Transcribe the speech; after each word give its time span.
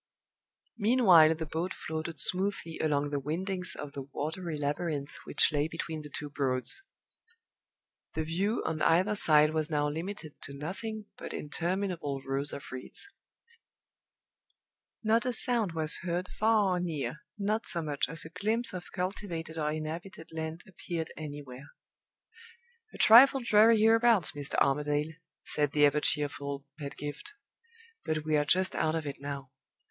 Meanwhile 0.79 1.35
the 1.35 1.45
boat 1.45 1.75
floated 1.75 2.19
smoothly 2.19 2.79
along 2.79 3.11
the 3.11 3.19
windings 3.19 3.75
of 3.75 3.91
the 3.91 4.01
watery 4.01 4.57
labyrinth 4.57 5.15
which 5.25 5.51
lay 5.53 5.67
between 5.67 6.01
the 6.01 6.09
two 6.09 6.27
Broads. 6.27 6.81
The 8.15 8.23
view 8.23 8.63
on 8.65 8.81
either 8.81 9.13
side 9.13 9.53
was 9.53 9.69
now 9.69 9.87
limited 9.87 10.33
to 10.41 10.57
nothing 10.57 11.05
but 11.17 11.33
interminable 11.33 12.19
rows 12.25 12.51
of 12.51 12.71
reeds. 12.71 13.07
Not 15.03 15.23
a 15.23 15.31
sound 15.31 15.73
was 15.73 15.97
heard, 15.97 16.27
far 16.29 16.77
or 16.77 16.79
near; 16.79 17.21
not 17.37 17.67
so 17.67 17.83
much 17.83 18.09
as 18.09 18.25
a 18.25 18.29
glimpse 18.29 18.73
of 18.73 18.91
cultivated 18.91 19.59
or 19.59 19.69
inhabited 19.69 20.29
land 20.31 20.63
appeared 20.67 21.11
anywhere. 21.15 21.73
"A 22.91 22.97
trifle 22.97 23.41
dreary 23.41 23.77
hereabouts, 23.77 24.31
Mr. 24.31 24.55
Armadale," 24.55 25.13
said 25.45 25.73
the 25.73 25.85
ever 25.85 25.99
cheerful 26.01 26.65
Pedgift. 26.79 27.35
"But 28.03 28.25
we 28.25 28.35
are 28.35 28.45
just 28.45 28.73
out 28.73 28.95
of 28.95 29.05
it 29.05 29.17
now. 29.19 29.51